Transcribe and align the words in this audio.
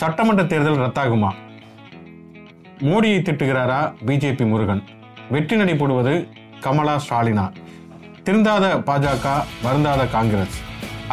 சட்டமன்ற 0.00 0.42
தேர்தல் 0.50 0.80
ரத்தாகுமா? 0.82 1.28
மோடியை 2.88 3.20
திட்டுகிறாரா 3.26 3.78
பிஜேபி 4.06 4.44
முருகன்? 4.50 4.82
வெற்றி 5.34 5.56
நடை 5.60 5.74
போடுவது 5.80 6.12
கமலா 6.64 6.94
ஸ்டாலினா? 7.04 7.46
திருந்தாத 8.26 8.64
பாஜக 8.88 9.26
வருந்தாத 9.64 10.02
காங்கிரஸ். 10.14 10.58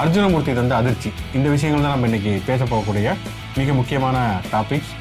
அர்ஜுனமூர்த்தி 0.01 0.53
தந்த 0.59 0.75
அதிர்ச்சி. 0.81 1.11
இந்த 1.33 1.47
விஷயங்கள் 1.55 1.85
தான் 1.85 1.93
நம்ம 1.95 2.09
இன்னைக்கு 2.11 2.33
பேச 2.49 2.63
போகக்கூடிய 2.63 3.15
மிக 3.57 3.73
முக்கியமான 3.79 4.17
டாபிக்ஸ் 4.53 4.93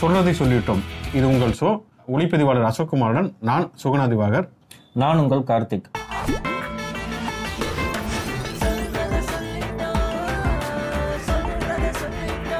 சொல்றதை 0.00 0.34
சொல்லிவிட்டோம். 0.40 0.82
இது 1.18 1.26
உங்கள் 1.32 1.56
ஷோ 1.60 1.70
ஒளிப்பதிவாளர் 2.16 2.70
அசோக்குமாருடன் 2.72 3.30
நான் 3.50 3.70
சுகுணா 3.82 4.06
திவாகர். 4.14 4.48
நான் 5.02 5.22
உங்கள் 5.24 5.48
கார்த்திக். 5.52 5.88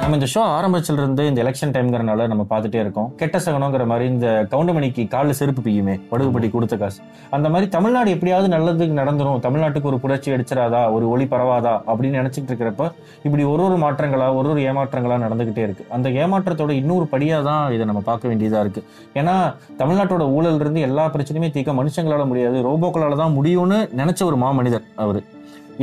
நம்ம 0.07 0.19
இந்த 0.19 0.31
ஷோ 0.33 0.41
ஆரம்பிச்சில 0.57 0.93
இருந்து 0.93 1.27
இந்த 1.27 1.43
எலெக்ஷன் 1.43 1.73
டைம்ங்கிறனால 1.75 2.27
நம்ம 2.27 2.45
பார்த்துட்டே 2.49 2.75
இருக்கோம். 2.75 3.15
கெட்ட 3.15 3.37
சகனங்கிற 3.37 3.85
மாதிரி 3.85 4.09
இந்த 4.09 4.47
கவுண்டமணிக்கு 4.51 5.07
காலில் 5.07 5.33
செருப்பு 5.33 5.61
பியுமே 5.61 6.01
வடுகுப்பட்டி 6.11 6.51
கொடுத்த 6.51 6.77
காசு. 6.77 7.01
அந்த 7.29 7.49
மாதிரி 7.49 7.69
தமிழ்நாடு 7.69 8.11
எப்படியாவது 8.11 8.57
நல்லதுக்கு 8.57 8.95
நடந்துரும். 9.01 9.39
தமிழ்நாட்டுக்கு 9.39 9.81
ஒரு 9.81 9.99
புரட்சி 9.99 10.31
அடிச்சிடாதா? 10.31 10.91
ஒரு 10.91 11.09
ஒளி 11.09 11.23
பரவாதா? 11.23 11.73
அப்படின்னு 11.87 12.19
நினைச்சிட்டு 12.21 12.51
இருக்கிறப்ப 12.51 12.91
இப்படி 13.23 13.43
ஒரு 13.43 13.63
ஒரு 13.63 13.77
மாற்றங்களா 13.77 14.35
ஒரு 14.35 14.49
ஒரு 14.49 14.61
ஏமாற்றங்களா 14.61 15.17
நடந்துகிட்டே 15.25 15.57
இருக்கு. 15.57 15.85
அந்த 15.89 16.09
ஏமாற்றத்தோட 16.09 16.69
இன்னொரு 16.69 17.07
படியா 17.11 17.43
தான் 17.43 17.73
இதை 17.73 17.85
நம்ம 17.85 18.01
பார்க்க 18.01 18.27
வேண்டியதா 18.27 18.59
இருக்கு. 18.59 18.83
ஏன்னா 19.13 19.55
தமிழ்நாட்டோட 19.77 20.31
ஊழல் 20.31 20.59
இருந்து 20.59 20.81
எல்லா 20.81 21.05
பிரச்சனையுமே 21.05 21.51
தீர்க்க 21.51 21.83
மனுஷங்களால 21.83 22.27
முடியாது. 22.27 22.59
ரோபோக்களால 22.69 23.17
தான் 23.17 23.35
முடியும்னு 23.41 23.79
நினைச்ச 23.97 24.23
ஒரு 24.23 24.37
மாமனிதர் 24.37 24.87
அவர். 24.95 25.21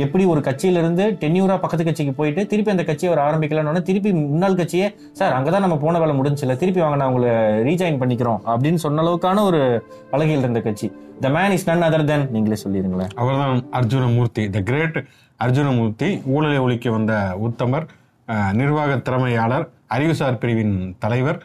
எப்படி 0.03 0.23
ஒரு 0.31 0.41
கட்சியிலிருந்து 0.45 1.03
டென்யூரா 1.21 1.55
பக்கத்து 1.63 1.83
கட்சிக்கு 1.87 2.13
போயிட்டு 2.17 2.41
திருப்பி 2.51 2.71
அந்த 2.73 2.83
கட்சியை 2.87 3.09
அவர் 3.11 3.21
ஆரம்பிக்கலாம்னு 3.25 3.81
திருப்பி 3.89 4.09
முன்னாள் 4.31 4.57
கட்சியே 4.59 4.87
சார் 5.19 5.35
அங்கதான் 5.37 5.63
நம்ம 5.65 5.77
போன 5.83 5.99
வேலை 6.03 6.13
முடிஞ்சுல 6.19 6.55
திருப்பி 6.61 6.81
வாங்க 6.83 6.97
நான் 7.01 7.11
உங்களை 7.11 7.31
ரீஜாயின் 7.67 7.99
பண்ணிக்கிறோம் 8.01 8.41
அப்படின்னு 8.53 8.81
சொன்ன 8.85 9.03
அளவுக்கான 9.05 9.43
ஒரு 9.49 9.61
பலகையில் 10.11 10.43
இருந்த 10.45 10.61
கட்சி. 10.67 10.89
The 11.23 11.29
man 11.37 11.55
is 11.57 11.67
none 11.69 11.85
other 11.87 12.05
than 12.11 12.25
நீங்களே 12.35 12.57
சொல்லிடுங்களேன். 12.63 13.13
அவர் 13.21 13.39
தான் 13.43 13.63
அர்ஜுனமூர்த்தி 13.79 14.45
த 14.55 14.61
கிரேட் 14.69 14.99
அர்ஜுனமூர்த்தி 15.45 16.09
ஊழலை 16.35 16.59
ஒழிக்க 16.65 16.91
வந்த 16.97 17.13
உத்தமர் 17.47 17.87
நிர்வாக 18.59 18.91
திறமையாளர் 19.07 19.65
அறிவுசார் 19.95 20.39
பிரிவின் 20.43 20.77
தலைவர் 21.03 21.39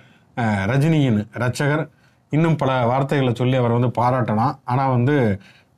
ரஜினியின் 0.71 1.19
ரட்சகர் 1.43 1.85
இன்னும் 2.33 2.57
பல 2.61 2.71
வார்த்தைகளை 2.91 3.33
சொல்லி 3.35 3.57
அவர் 3.61 3.77
வந்து 3.77 3.91
பாராட்டலாம். 3.99 4.55
ஆனால் 4.73 4.95
வந்து 4.97 5.17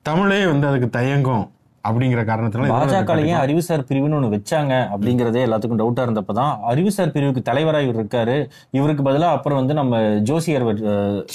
தமிழே 0.09 0.41
வந்து 0.51 0.67
அதுக்கு 0.71 0.89
தயங்கும். 0.99 1.45
அப்படிங்கிற 1.89 2.21
காரணத்தினால 2.29 2.67
இதோட 2.67 2.83
பாஜகலையும் 2.83 3.41
அறிவுசார் 3.45 3.87
பிரிவுன்னு 3.89 4.17
ஒண்ணு 4.19 4.35
வச்சாங்க 4.35 4.75
அப்படிங்கறதே 4.95 5.41
எல்லாத்துக்கும் 5.47 5.81
டவுட்டா 5.81 6.05
இருந்தப்பதான் 6.07 6.53
அறிவுசார் 6.73 7.15
பிரிவுக்கு 7.17 7.43
தலைவரா 7.51 7.81
இவர் 7.87 7.99
இருக்காரு. 8.01 8.37
இவருக்கு 8.71 9.03
பதிலா 9.09 9.31
அப்புறம் 9.37 9.61
வந்து 9.61 9.75
நம்ம 9.81 10.01
ஜோசியர் 10.31 10.67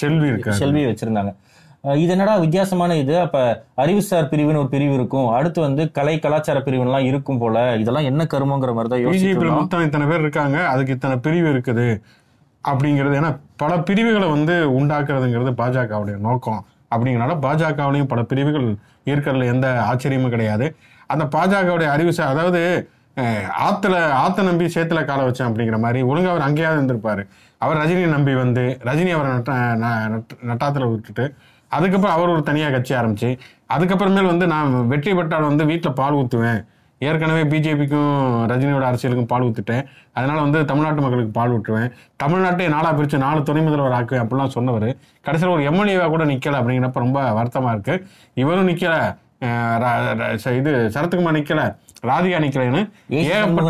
செல்வி 0.01 0.27
இருக்காரு. 0.31 0.59
செல்வி 0.61 0.83
வச்சிருந்தாங்க. 0.85 1.33
இது 2.03 2.11
என்னடா 2.13 2.35
வித்தியாசமான 2.43 2.95
இது? 3.01 3.19
அப்ப 3.19 3.39
அறிவுசார் 3.83 4.29
பிரிவுன்னு 4.31 4.61
ஒரு 4.63 4.69
பிரிவு 4.75 4.93
இருக்கும். 4.93 5.27
அடுத்து 5.29 5.59
வந்து 5.61 5.83
கலை 5.97 6.15
கலாச்சார 6.19 6.59
பிரிவுலாம் 6.59 7.05
இருக்கும் 7.09 7.37
போல. 7.37 7.75
இதெல்லாம் 7.83 8.07
என்ன 8.11 8.27
கருமங்கிற 8.33 8.73
மாதிரி 8.77 8.89
தான் 8.93 9.59
மொத்தம் 9.59 9.85
இத்தனை 9.87 10.07
பேர் 10.07 10.25
இருக்காங்க. 10.25 10.57
அதுக்கு 10.67 10.95
இத்தனை 10.97 11.17
பிரிவு 11.27 11.49
இருக்குது. 11.53 11.87
அப்படிங்கிறது 12.69 13.19
ஏன்னா 13.19 13.33
பல 13.55 13.73
பிரிவுகளை 13.89 14.29
வந்து 14.29 14.55
உண்டாக்குறதுங்கிறது 14.79 15.51
பாஜகவுடைய 15.61 16.17
நோக்கம். 16.17 16.65
அப்படிங்கிறனால 16.91 17.35
பாஜகவிலையும் 17.39 18.07
பல 18.07 18.23
பிரிவுகள் 18.23 18.67
இருக்கிறதுல 19.05 19.45
எந்த 19.45 19.67
ஆச்சரியமும் 19.91 20.29
கிடையாது. 20.29 20.67
அந்த 21.07 21.25
பாஜகவுடைய 21.25 21.89
அறிவு 21.89 22.13
அதாவது 22.25 22.61
ஆற்றுல 23.17 23.95
ஆத்துல 23.95 23.95
ஆத்த 24.17 24.43
நம்பி 24.43 24.65
சேத்துல 24.65 25.05
கால 25.05 25.29
வச்சேன் 25.29 25.47
அப்படிங்கிற 25.47 25.79
மாதிரி 25.79 26.01
ஒழுங்காக 26.01 26.33
அவர் 26.33 26.47
அங்கேயாவது 26.47 26.77
இருந்திருப்பாரு. 26.77 27.23
அவர் 27.57 27.77
ரஜினியை 27.77 28.07
நம்பி 28.07 28.33
வந்து 28.35 28.79
ரஜினி 28.83 29.11
அவரை 29.11 29.31
நட்ட 29.31 29.51
ந- 29.75 30.09
நட்- 30.09 30.37
நட்டாத்துல 30.45 30.91
விட்டுட்டு 30.91 31.25
அதுக்கப்புறம் 31.71 32.15
அவர் 32.15 32.29
ஒரு 32.29 32.43
தனியாக 32.43 32.71
கட்சி 32.71 32.93
ஆரம்பிச்சு 32.95 33.29
அதுக்கப்புறமேல் 33.73 34.25
வந்து 34.25 34.47
நான் 34.47 34.87
வெற்றி 34.87 35.13
பெற்றால் 35.13 35.41
வந்து 35.41 35.65
வீட்டில் 35.65 35.93
பால் 35.93 36.13
ஊற்றுவேன் 36.13 36.61
ஏற்கனவே 36.99 37.43
பிஜேபிக்கும் 37.43 38.45
ரஜினியோட 38.45 38.83
அரசியலுக்கும் 38.83 39.27
பால் 39.27 39.41
ஊத்துட்டேன். 39.41 39.85
அதனால 40.13 40.41
வந்து 40.41 40.65
தமிழ்நாட்டு 40.65 41.01
மக்களுக்கு 41.01 41.31
பால் 41.31 41.61
ஊற்றுவேன் 41.61 41.91
தமிழ்நாட்டை 42.23 42.69
நாளா 42.69 42.93
பிரிச்சு 42.93 43.17
நாலு 43.17 43.43
துணை 43.43 43.61
முதல்வர் 43.61 43.91
ஆக்குவேன் 43.91 44.27
அப்படிலாம் 44.27 44.47
சொன்னவர். 44.47 44.95
கடைசியில் 45.21 45.55
ஒரு 45.55 45.63
எம்எல்ஏவா 45.63 46.07
கூட 46.07 46.25
நிக்கல 46.25 46.57
அப்படிங்கிறப்ப 46.59 46.91
ரொம்ப 46.93 47.43
வருத்தமா 47.43 47.71
இருக்கு. 47.71 48.07
இவரும் 48.33 48.67
ச- 50.43 50.57
இது 50.57 50.91
சரத்குமார் 50.93 51.35
நிக்கல. 51.37 51.75
ராதிகா 52.07 52.39
நிக்கலன்னு. 52.39 52.89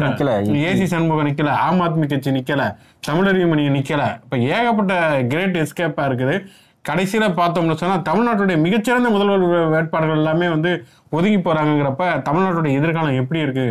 நிக்கல. 0.08 0.44
ஏசி 0.54 0.84
சண்முகம் 0.84 1.28
நிக்கல. 1.28 1.50
ஆம் 1.50 1.82
ஆத்மி 1.82 2.08
கட்சி 2.08 2.32
நிக்கல. 2.32 2.76
தமிழறிவுமணி 3.10 3.70
நிக்கல. 3.70 4.14
இப்ப 4.24 4.38
ஏகப்பட்ட 4.38 5.24
கிரேட் 5.24 5.58
எஸ்கேப்பா 5.58 6.06
இருக்குது. 6.06 6.46
கடைசியில 6.90 7.28
பார்த்தோம்னு 7.42 7.82
சொன்னா 7.84 7.98
தமிழ்நாட்டுடைய 8.10 8.60
மிகச்சிறந்த 8.66 9.12
முதல்வர் 9.16 9.46
வேட்பாளர்கள் 9.76 10.22
எல்லாமே 10.24 10.50
வந்து 10.56 10.74
ஒதுங்கி 11.18 11.40
போறாங்கங்கிறப்ப 11.48 12.10
தமிழ்நாட்டுடைய 12.30 12.80
எதிர்காலம் 12.82 13.22
எப்படி 13.22 13.46
இருக்கு 13.46 13.68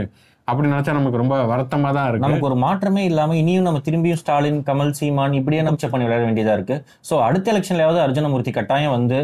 அப்படின்னு 0.49 0.75
நினைச்சா 0.75 0.93
நமக்கு 0.97 1.21
ரொம்ப 1.21 1.37
வருத்தமா 1.51 1.89
தான் 1.97 2.05
இருக்கு. 2.09 2.25
நமக்கு 2.25 2.47
ஒரு 2.49 2.57
மாற்றமே 2.65 3.03
இல்லாம 3.09 3.37
இனியும் 3.41 3.65
நம்ம 3.69 3.79
திரும்பியும் 3.87 4.21
ஸ்டாலின் 4.21 4.61
கமல் 4.69 4.93
சீமான் 4.99 5.35
இப்படியே 5.39 5.63
நம்ம 5.69 5.89
பண்ணி 5.93 6.07
விளையாட 6.07 6.25
வேண்டியதா 6.29 6.53
இருக்கு. 6.59 6.77
சோ 7.09 7.15
அடுத்த 7.29 7.53
எலெக்ஷன்லயாவது 7.53 7.99
அர்ஜுனமூர்த்தி 8.05 8.53
கட்டாயம் 8.59 8.95
வந்து 8.97 9.19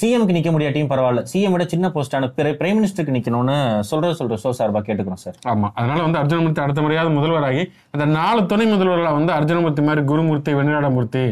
சிஎம்க்கு 0.00 0.36
நிக்க 0.38 0.50
முடியாட்டியும் 0.56 0.90
பரவாயில்ல. 0.92 1.22
சிஎம் 1.32 1.54
விட 1.56 1.66
சின்ன 1.72 1.88
போஸ்டான 1.94 2.30
பிரைம் 2.60 2.78
மினிஸ்டருக்கு 2.80 3.16
நிக்கணும்னு 3.16 3.56
சொல்ற 3.92 4.12
சொல்ற 4.20 4.38
சோ 4.44 4.52
சார்பா 4.58 4.82
கேட்டுக்கிறோம் 4.88 5.22
சார். 5.24 5.38
ஆமா. 5.52 5.70
அதனால 5.78 6.00
வந்து 6.06 6.20
அர்ஜுனமூர்த்தி 6.22 6.64
அடுத்த 6.66 6.82
முறையாவது 6.86 7.18
முதல்வராகி 7.18 7.64
அந்த 7.94 8.06
நாலு 8.18 8.42
துணை 8.52 8.66
முதல்வர்களா 8.74 9.12
வந்து 9.20 9.34
அர்ஜுனமூர்த்தி 9.38 9.84
மாதிரி 9.88 10.04
குருமூர்த்தி 10.12 10.52
வெண்ணிலாடமூர்த்தி 10.60 11.24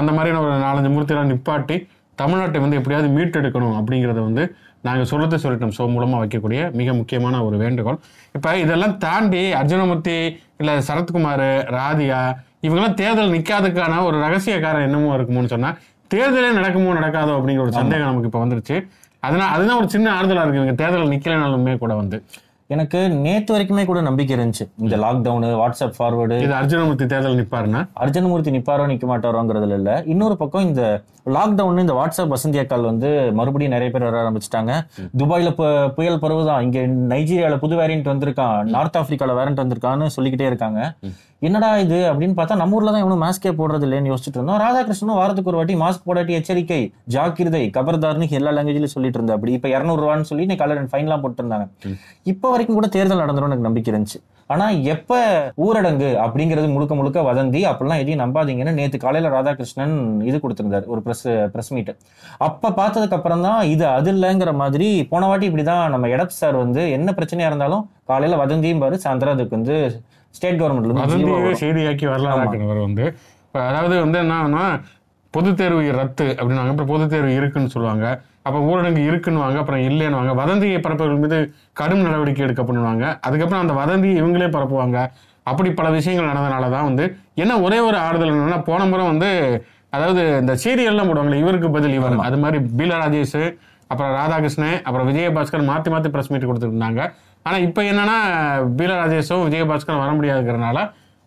அந்த 0.00 0.10
மாதிரியான 0.16 0.42
ஒரு 0.46 0.54
நாலஞ்சு 0.66 0.90
மூர்த்தியெல்லாம் 0.94 1.32
நிப்பாட்டி 1.32 1.76
தமிழ்நாட்டை 2.20 2.60
வந்து 2.64 2.78
எப்படியாவது 2.80 3.08
மீட்டெடுக்கணும் 3.16 3.76
அப்படிங்கிறத 3.78 4.20
வந்து 4.28 4.42
நாங்கள் 4.86 5.08
சொல்றதை 5.10 5.36
சொல்லிட்டோம். 5.44 5.74
ஷோ 5.76 5.84
மூலமா 5.94 6.16
வைக்கக்கூடிய 6.22 6.60
மிக 6.80 6.92
முக்கியமான 6.98 7.40
ஒரு 7.46 7.56
வேண்டுகோள். 7.62 7.98
இப்போ 8.36 8.50
இதெல்லாம் 8.64 8.94
தாண்டி 9.04 9.42
அர்ஜுனமூர்த்தி 9.60 10.16
இல்லை 10.60 10.74
சரத்குமார் 10.88 11.46
ராதிகா 11.78 12.20
இவங்கெல்லாம் 12.66 12.98
தேர்தல் 13.00 13.34
நிற்காததுக்கான 13.36 14.02
ஒரு 14.08 14.16
ரகசிய 14.26 14.56
காரணம் 14.66 14.86
என்னமோ 14.88 15.14
இருக்குமோன்னு 15.16 15.52
சொன்னா 15.54 15.70
தேர்தலே 16.14 16.50
நடக்குமோ 16.58 16.94
நடக்காதோ 16.98 17.32
அப்படிங்கிற 17.38 17.64
ஒரு 17.66 17.72
சந்தேகம் 17.80 18.10
நமக்கு 18.10 18.30
இப்போ 18.30 18.40
வந்துருச்சு. 18.44 18.76
அதனால 19.26 19.48
அதுதான் 19.56 19.80
ஒரு 19.82 19.88
சின்ன 19.94 20.06
ஆறுதலா 20.16 20.42
இருக்கு. 20.44 20.60
இவங்க 20.62 20.76
தேர்தல் 20.82 21.12
நிக்கலைனாலுமே 21.14 21.74
கூட 21.84 21.92
வந்து. 22.00 22.18
எனக்கு 22.74 23.00
நேத்து 23.24 23.50
வரைக்குமே 23.54 23.84
கூட 23.84 24.00
நம்பிக்கை 24.08 24.36
இருந்துச்சு. 24.36 24.64
இந்த 24.84 24.96
லாக்டவுனு 24.96 25.50
வாட்ஸ்அப் 25.62 25.96
ஃபார்வர்டு 25.98 26.38
இது 26.44 26.54
அர்ஜுனமூர்த்தி 26.60 27.06
தேர்தல் 27.12 27.38
நிப்பாருன்னா 27.40 27.82
அர்ஜுனமூர்த்தி 28.04 28.54
நிப்பாரோ 28.56 28.86
நிக்க 28.92 29.06
மாட்டாரோங்கிறதுல 29.12 29.76
இல்ல. 29.80 30.02
இன்னொரு 30.06 30.36
பக்கம் 30.42 30.66
இந்த 30.70 30.84
லாக்டவுன் 31.34 31.80
இந்த 31.80 31.92
வாட்ஸ்அப் 31.98 32.32
வசந்தி 32.32 32.58
அக்கால் 32.62 32.88
வந்து 32.90 33.10
மறுபடியும் 33.32 33.74
நிறைய 33.76 33.90
பேர் 33.92 34.06
வர 34.08 34.16
ஆரம்பிச்சிட்டாங்க. 34.22 34.72
துபாயில 35.18 35.50
புயல் 35.98 36.22
பருவதான் 36.24 36.64
இங்க 36.66 36.80
நைஜீரியால 37.14 37.58
புது 37.58 37.76
வேரியன்ட் 37.76 38.10
வந்திருக்கான். 38.12 38.62
நார்த் 38.76 38.96
ஆப்பிரிக்கால 38.96 39.36
வேரியன்ட் 39.38 39.62
வந்திருக்கான்னு 39.62 40.14
சொல்லிக்கிட்டே 40.16 40.46
இருக்காங்க. 40.46 40.80
என்னடா 41.46 41.68
இது 41.84 41.96
அப்படின்னு 42.10 42.36
பார்த்தா 42.38 42.58
நம்ம 42.60 42.76
ஊர்ல 42.76 42.92
தான் 42.94 43.02
எவனும் 43.04 43.22
மாஸ்கே 43.24 43.50
போடுறது 43.58 43.84
இல்லைன்னு 43.86 44.10
யோசிச்சுட்டு 44.10 44.38
இருந்தோம். 44.38 44.60
ராதாகிருஷ்ணனும் 44.64 45.18
வாரத்துக்கு 45.20 45.50
ஒரு 45.52 45.58
வாட்டி 45.60 45.74
மாஸ்க் 45.82 46.06
போடாட்டி 46.08 46.36
எச்சரிக்கை 46.38 46.78
ஜாக்கிரதை 47.14 47.62
கபர்தார்னு 47.76 48.28
எல்லா 48.38 48.52
லாங்குவேஜ்லயும் 48.56 48.94
சொல்லிட்டு 48.96 49.18
இருந்தா 49.20 49.36
அப்படி 49.38 49.54
இப்ப 49.58 49.68
இருநூறு 49.74 50.02
ரூபான்னு 50.04 50.28
சொல்லி 50.30 50.46
இன்னைக்கு 50.46 50.64
காலையில் 50.64 50.92
ஃபைன்லாம் 50.92 51.24
போட்டு 51.24 51.42
இருந்தாங்க 51.42 51.66
இப்ப 52.32 52.50
வரைக்கும் 52.54 52.78
கூட 52.78 52.88
தேர்தல் 52.96 53.22
நடந்துரும் 53.24 53.50
எனக்கு 53.50 53.68
நம்பிக்கை 53.68 53.90
இருந்துச்சு. 53.92 54.20
ஆனா 54.50 54.64
எப்ப 54.92 55.12
ஊரடங்கு 55.58 56.10
அப்படிங்கிறது 56.24 56.68
முழுக்க 56.72 56.94
முழுக்க 56.94 57.18
வதந்தி 57.28 57.60
அப்படிலாம் 57.68 58.02
எதையும் 58.02 58.22
நம்பாதீங்கன்னு 58.22 58.74
நேத்து 58.74 58.98
காலையில 58.98 59.30
ராதாகிருஷ்ணன் 59.34 59.94
இது 60.22 60.38
கொடுத்திருந்தார் 60.38 60.86
ஒரு 60.86 61.02
பிரஸ் 61.02 61.24
பிரஸ் 61.54 61.72
மீட் 61.72 61.92
அப்ப 62.40 62.72
பார்த்ததுக்கு 62.78 63.18
அப்புறம் 63.18 63.44
தான் 63.46 63.60
இது 63.70 63.86
அது 63.90 64.10
இல்லைங்கிற 64.14 64.52
மாதிரி 64.54 64.88
போன 65.12 65.26
வாட்டி 65.26 65.48
இப்படிதான் 65.48 65.84
நம்ம 65.94 66.10
எடப் 66.14 66.38
சார் 66.38 66.58
வந்து 66.62 66.84
என்ன 66.96 67.14
பிரச்சனையா 67.18 67.50
இருந்தாலும் 67.50 67.84
காலையில 68.04 68.40
வதந்தியும் 68.42 68.82
பாரு 68.84 68.98
சாயந்தரம் 69.04 69.36
அதுக்கு 69.36 69.58
வந்து 69.58 69.76
ஸ்டேட் 70.34 70.60
கவர்மெண்ட்ல. 70.60 71.02
செய்தியாக்கி 71.58 72.06
வரலாறுவர் 72.06 72.80
வந்து. 72.80 73.04
அதாவது 73.64 73.96
வந்து 74.00 74.18
என்னன்னா 74.22 74.64
பொது 75.34 75.50
தேர்வு 75.60 75.82
ரத்து 75.98 76.26
அப்படின்னாங்க 76.38 76.72
அப்புறம் 76.72 76.90
பொது 76.92 77.04
தேர்வு 77.12 77.30
இருக்குன்னு 77.38 77.72
சொல்லுவாங்க. 77.74 78.06
அப்ப 78.46 78.56
ஊரடங்கு 78.70 79.02
இருக்குன்னுவாங்க. 79.08 79.58
அப்புறம் 79.62 79.82
இல்லைன்னுவாங்க. 79.88 80.32
வதந்தியை 80.42 80.78
பரப்பவர்கள் 80.86 81.22
மீது 81.24 81.38
கடும் 81.80 82.04
நடவடிக்கை 82.06 82.42
எடுக்கப்படுவாங்க 82.46 83.04
அதுக்கப்புறம் 83.26 83.62
அந்த 83.64 83.76
வதந்தியை 83.82 84.16
இவங்களே 84.22 84.48
பரப்புவாங்க. 84.56 84.98
அப்படி 85.50 85.70
பல 85.78 85.88
விஷயங்கள் 85.98 86.30
நடந்தனால 86.30 86.68
தான் 86.74 86.88
வந்து 86.88 87.04
என்ன 87.42 87.52
ஒரே 87.66 87.78
ஒரு 87.88 87.96
ஆறுதல் 88.06 88.32
என்னன்னா 88.32 88.60
போன 88.68 88.86
முறை 88.90 89.04
வந்து 89.12 89.30
அதாவது 89.96 90.22
இந்த 90.42 90.52
சீரியல்லாம் 90.62 91.08
போடுவாங்களே 91.10 91.40
இவருக்கு 91.42 91.68
பதில் 91.76 91.96
இவர். 91.98 92.16
அது 92.28 92.38
மாதிரி 92.44 92.58
பீலா 92.78 92.96
ராஜேஷ் 93.02 93.40
அப்புறம் 93.90 94.12
ராதாகிருஷ்ணன் 94.18 94.78
அப்புறம் 94.86 95.08
விஜயபாஸ்கர் 95.10 95.68
மாத்தி 95.70 95.88
மாத்தி 95.94 96.10
பிரஸ் 96.14 96.30
மீட் 96.32 96.46
கொடுத்துட்டு 96.48 96.74
இருந்தாங்க 96.76 97.02
ஆனா 97.46 97.56
இப்போ 97.66 97.80
என்னன்னா 97.90 98.16
பீலா 98.78 98.94
ராஜேஷும் 99.02 99.44
விஜயபாஸ்கரும் 99.48 100.02
வர 100.04 100.12
முடியாதுங்கிறனால 100.18 100.78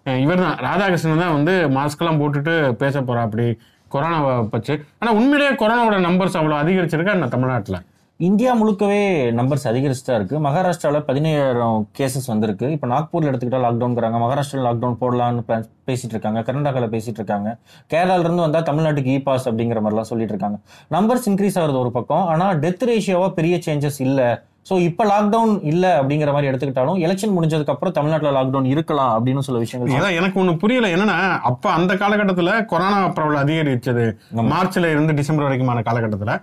இவர் 0.05 0.43
தான் 0.43 0.57
ராதாகிருஷ்ணன் 0.67 1.23
தான் 1.23 1.35
வந்து 1.37 1.53
மாஸ்க்லாம் 1.77 2.19
போட்டுட்டு 2.21 2.53
பேச 2.81 3.01
போறா 3.07 3.23
அப்படி 3.27 3.47
கொரோனாவை 3.95 4.33
பச்சு. 4.55 4.73
ஆனால் 5.01 5.17
உண்மையிலேயே 5.19 5.51
கொரோனாவோட 5.61 5.99
நம்பர்ஸ் 6.07 6.39
அவ்வளோ 6.41 6.57
அதிகரிச்சிருக்கா 6.63 7.15
என்ன 7.19 7.29
தமிழ்நாட்டில்? 7.35 7.79
இந்தியா 8.27 8.51
முழுக்கவே 8.59 9.01
நம்பர்ஸ் 9.39 9.65
அதிகரிச்சுட்டா 9.71 10.13
இருக்குது 10.19 10.39
மகாராஷ்டிராவில் 10.45 11.03
பதினேழாயிரம் 11.09 11.81
கேசஸ் 11.97 12.29
வந்திருக்கு. 12.31 12.67
இப்போ 12.75 12.87
நாக்பூரில் 12.93 13.29
எடுத்துக்கிட்டால் 13.31 13.65
லாக்டவுன்ங்கிறாங்க 13.65 14.19
மகாராஷ்டிராவில் 14.23 14.67
லாக்டவுன் 14.67 14.97
போடலான்னு 15.01 15.43
பேசிகிட்டு 15.87 16.15
இருக்காங்க 16.15 16.41
கர்நாடகாவில் 16.47 16.93
பேசிகிட்டு 16.95 17.21
இருக்காங்க 17.21 17.51
கேரளாவிலேருந்து 17.93 18.45
வந்தால் 18.45 18.67
தமிழ்நாட்டுக்கு 18.69 19.13
இ 19.17 19.19
பாஸ் 19.27 19.47
அப்படிங்கிற 19.51 19.81
மாதிரிலாம் 19.85 20.09
சொல்லிட்டு 20.11 20.33
இருக்காங்க 20.35 20.59
நம்பர்ஸ் 20.95 21.27
இன்க்ரீஸ் 21.31 21.59
ஆகுறது 21.61 21.79
ஒரு 21.83 21.91
பக்கம். 21.99 22.25
ஆனால் 22.33 22.59
டெத் 22.63 22.85
ரேஷியோவாக 22.91 23.31
பெரிய 23.39 23.57
சேஞ்சஸ் 23.67 24.01
இல்லை. 24.07 24.29
ஸோ 24.67 24.73
இப்போ 24.87 25.03
லாக்டவுன் 25.11 25.53
இல்ல 25.71 25.85
அப்படிங்கிற 25.99 26.31
மாதிரி 26.35 26.49
எடுத்துக்கிட்டாலும் 26.49 26.97
எலெக்ஷன் 27.05 27.35
முடிஞ்சதுக்கு 27.35 27.73
அப்புறம் 27.73 27.93
தமிழ்நாட்டில் 27.97 28.35
லாக்டவுன் 28.37 28.69
இருக்கலாம் 28.73 29.11
அப்படின்னு 29.17 29.43
சில 29.47 29.59
விஷயங்கள் 29.63 29.93
ஏன்னா 29.97 30.09
எனக்கு 30.19 30.39
ஒண்ணு 30.41 30.53
புரியல. 30.63 30.87
என்னன்னா 30.95 31.17
அப்ப 31.49 31.69
அந்த 31.77 31.93
காலகட்டத்துல 32.01 32.53
கொரோனா 32.71 32.97
பரவல் 33.17 33.41
அதிகரிச்சது. 33.43 34.05
மார்ச்ல 34.53 34.89
இருந்து 34.95 35.13
டிசம்பர் 35.19 35.47
வரைக்குமான 35.47 35.83
காலகட்டத்துல. 35.89 36.33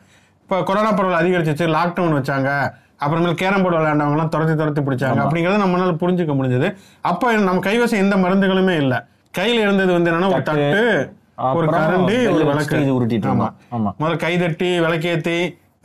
இப்ப 0.45 0.63
கொரோனா 0.71 0.93
பரவல் 0.99 1.21
அதிகரிச்சிச்சு 1.21 1.67
லாக்டவுன் 1.77 2.17
வச்சாங்க. 2.19 2.51
அப்புறமேல் 3.03 3.41
கேரம் 3.43 3.63
போர்டு 3.65 3.79
விளையாண்டவங்க 3.79 4.17
எல்லாம் 4.17 4.31
துரத்தி 4.35 4.55
துரத்தி 4.61 4.83
பிடிச்சாங்க. 4.87 5.21
அப்படிங்கறத 5.25 5.61
நம்மளால 5.63 5.95
புரிஞ்சுக்க 6.03 6.35
முடிஞ்சது. 6.39 6.69
அப்ப 7.11 7.33
நம்ம 7.49 7.63
கைவசம் 7.69 8.03
எந்த 8.05 8.17
மருந்துகளுமே 8.25 8.77
இல்ல. 8.85 8.95
கையில 9.39 9.65
இருந்தது 9.67 9.91
வந்து 9.97 10.11
என்னன்னா 10.11 10.31
ஒரு 10.37 10.45
தட்டு, 10.49 10.83
ஒரு 11.59 11.67
கரண்டி 11.75 12.17
ஒரு 12.33 12.45
விளக்கு. 12.51 12.81
உருட்டிட்டு 12.97 13.31
முதல்ல 14.01 14.17
கை 14.25 14.33
தட்டி 14.43 14.71
விளக்கேத்தி 14.87 15.37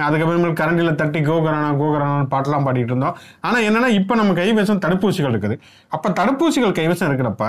அதுக்கப்புறமேல் 0.07 0.55
கரண்டில் 0.61 0.97
தட்டி 1.01 1.19
கோகரானா 1.27 1.69
கோகரானான்னு 1.81 2.29
பாட்டெலாம் 2.33 2.65
பாடிட்டு 2.67 2.91
இருந்தோம். 2.93 3.15
ஆனால் 3.47 3.65
என்னன்னா 3.67 3.89
இப்போ 3.99 4.13
நம்ம 4.21 4.33
கைவசம் 4.39 4.81
தடுப்பூசிகள் 4.85 5.33
இருக்குது. 5.33 5.57
அப்போ 5.95 6.09
தடுப்பூசிகள் 6.19 6.77
கைவசம் 6.79 7.09
இருக்கிறப்ப 7.09 7.45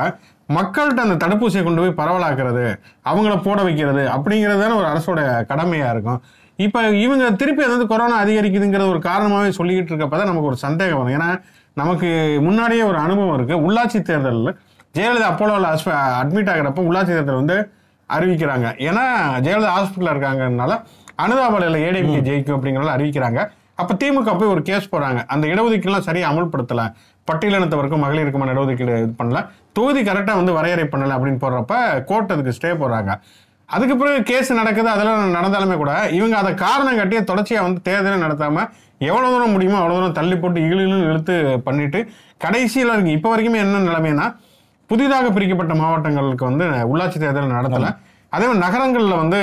மக்கள்கிட்ட 0.57 1.01
அந்த 1.07 1.17
தடுப்பூசியை 1.25 1.63
கொண்டு 1.65 1.83
போய் 1.83 1.99
பரவலாக்குறது 2.03 2.67
அவங்கள 3.11 3.35
போட 3.47 3.59
வைக்கிறது 3.69 4.05
அப்படிங்கிறது 4.17 4.63
தானே 4.65 4.77
ஒரு 4.81 4.89
அரசோட 4.93 5.21
கடமையாக 5.51 5.95
இருக்கும். 5.95 6.21
இப்போ 6.67 6.81
இவங்க 7.05 7.27
திருப்பி 7.41 7.63
அதாவது 7.67 7.85
கொரோனா 7.93 8.17
அதிகரிக்குதுங்கிற 8.25 8.87
ஒரு 8.93 9.01
காரணமாகவே 9.09 9.51
சொல்லிக்கிட்டு 9.59 9.93
இருக்கப்பதான் 9.93 10.31
நமக்கு 10.31 10.51
ஒரு 10.53 10.59
சந்தேகம் 10.67 11.01
வரும். 11.01 11.15
ஏன்னா 11.19 11.29
நமக்கு 11.81 12.09
முன்னாடியே 12.47 12.85
ஒரு 12.91 12.99
அனுபவம் 13.05 13.37
இருக்குது 13.37 13.63
உள்ளாட்சி 13.67 13.99
தேர்தலில் 14.09 14.57
ஜெயலலிதா 14.97 15.29
அப்போலோவில் 15.33 15.69
அட்மிட் 16.23 16.51
ஆகிறப்ப 16.55 16.83
உள்ளாட்சி 16.89 17.13
தேர்தல் 17.17 17.41
வந்து 17.43 17.59
அறிவிக்கிறாங்க. 18.11 18.69
ஏன்னா 18.89 19.05
ஜெயலலிதா 19.45 19.75
ஹாஸ்பிட்டலில் 19.77 20.13
இருக்காங்கனால 20.15 20.75
அனுதாபலையில் 21.25 21.79
ஏடிஎம்கே 21.87 22.21
ஜெயிக்கும் 22.29 22.57
அப்படிங்கிறத 22.57 22.93
அறிவிக்கிறாங்க. 22.97 23.41
அப்ப 23.81 23.95
திமுக 24.01 24.33
போய் 24.41 24.53
ஒரு 24.55 24.63
கேஸ் 24.69 24.91
போறாங்க 24.95 25.21
அந்த 25.33 25.45
இடஒதுக்கீடுலாம் 25.53 26.07
சரியா 26.09 26.27
அமல்படுத்தல. 26.31 26.83
பட்டியலினத்தவருக்கும் 27.29 28.03
மகளிருக்குமான 28.05 28.53
இடஒதுக்கீடு 28.55 28.95
இது 29.05 29.13
பண்ணல. 29.21 29.41
தொகுதி 29.77 30.01
கரெக்டா 30.09 30.35
வந்து 30.41 30.57
வரையறை 30.59 30.85
பண்ணல 30.93 31.17
அப்படின்னு 31.19 31.41
போடுறப்ப 31.45 31.75
கோர்ட் 32.11 32.35
அதுக்கு 32.35 32.55
ஸ்டே 32.59 32.71
போடுறாங்க. 32.83 33.13
அதுக்கு 33.77 33.95
பிறகு 33.99 34.21
கேஸ் 34.31 34.49
நடக்குது 34.61 34.89
அதெல்லாம் 34.93 35.35
நடந்தாலுமே 35.39 35.77
கூட 35.83 35.93
இவங்க 36.19 36.37
அதை 36.43 36.51
காரணம் 36.65 36.99
கட்டியே 37.01 37.21
தொடர்ச்சியா 37.31 37.61
வந்து 37.67 37.81
தேர்தலை 37.89 38.17
நடத்தாம 38.25 38.65
எவ்வளவு 39.09 39.33
தூரம் 39.35 39.55
முடியுமோ 39.55 39.77
அவ்வளவு 39.81 39.99
தூரம் 39.99 40.17
தள்ளி 40.19 40.37
போட்டு 40.43 40.61
இழு 40.71 40.81
இழுன்னு 40.87 41.09
இழுத்து 41.11 41.35
பண்ணிட்டு 41.67 42.01
கடைசியில் 42.45 43.13
இப்போ 43.17 43.29
வரைக்குமே 43.33 43.61
என்ன 43.65 43.83
நிலைமைனா 43.89 44.27
புதிதாக 44.91 45.27
பிரிக்கப்பட்ட 45.37 45.75
மாவட்டங்களுக்கு 45.83 46.45
வந்து 46.51 46.67
உள்ளாட்சி 46.93 47.19
தேர்தல் 47.25 47.57
நடத்தலை. 47.59 47.91
அதே 48.35 48.45
மாதிரி 48.47 48.63
நகரங்கள்ல 48.65 49.15
வந்து 49.21 49.39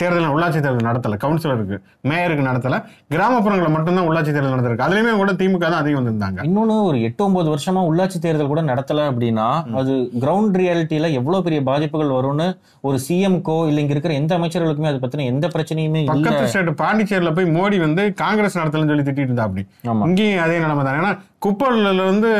தேர்தல் 0.00 0.32
உள்ளாட்சி 0.34 0.60
தேர்தல் 0.64 0.88
நடத்தல 0.88 1.16
கவுன்சிலருக்கு 1.24 1.76
மேயருக்கு 2.10 2.44
நடத்தல 2.48 2.76
கிராமப்புறங்களில் 3.14 3.74
மட்டும்தான் 3.74 4.06
உள்ளாட்சி 4.08 4.30
தேர்தல் 4.34 4.54
நடந்திருக்கு. 4.54 4.86
அதுலயுமே 4.86 5.12
கூட 5.20 5.32
திமுக 5.40 5.64
தான் 5.64 5.82
அதிகம் 5.82 6.00
வந்திருந்தாங்க. 6.00 6.38
இன்னொன்னு 6.48 6.76
ஒரு 6.88 6.98
எட்டு 7.08 7.22
ஒன்பது 7.26 7.48
வருஷமா 7.54 7.82
உள்ளாட்சி 7.90 8.20
தேர்தல் 8.24 8.50
கூட 8.52 8.62
நடத்தல 8.70 9.06
அப்படின்னா 9.10 9.46
அது 9.82 9.94
கிரவுண்ட் 10.24 10.58
ரியாலிட்டியில 10.62 11.10
எவ்வளவு 11.20 11.46
பெரிய 11.48 11.60
பாதிப்புகள் 11.70 12.16
வரும்னு 12.18 12.48
ஒரு 12.88 12.98
சிஎம்கோ 13.06 13.56
இல்ல 13.70 13.82
இங்க 13.84 13.96
இருக்கிற 13.96 14.14
எந்த 14.22 14.32
அமைச்சர்களுக்குமே 14.38 14.90
அதை 14.92 15.00
பத்தின 15.04 15.28
எந்த 15.32 15.48
பிரச்சனையுமே 15.56 16.04
பக்கத்து 16.12 16.50
ஸ்டேட் 16.52 16.74
பாண்டிச்சேரியில 16.84 17.32
போய் 17.38 17.52
மோடி 17.58 17.78
வந்து 17.86 18.04
காங்கிரஸ் 18.24 18.60
நடத்தலன்னு 18.62 18.92
சொல்லி 18.94 19.08
திட்டிட்டு 19.08 19.30
இருந்தா 19.30 19.48
அப்படி. 19.48 19.64
இங்கேயும் 20.08 20.44
அதே 20.46 20.58
நிலைமை 20.64 20.84
தான். 20.84 21.00
ஏன்னா 21.02 21.12
குப்பல்ல 21.44 21.92
இருந்து 22.04 22.30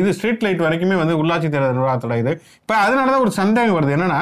இது 0.00 0.12
ஸ்ட்ரீட் 0.18 0.44
லைட் 0.46 0.66
வரைக்குமே 0.66 0.96
வந்து 1.02 1.20
உள்ளாட்சி 1.22 1.48
தேர்தல் 1.54 1.78
நிர்வாகத்தோட 1.78 2.16
இது 2.22 2.32
இப்ப 2.62 2.74
அதனாலதான் 2.86 3.24
ஒரு 3.26 3.32
சந்தேகம் 3.42 3.78
வருது. 3.78 3.94
என்னன்னா 3.98 4.20